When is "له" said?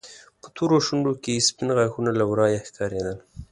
2.19-2.25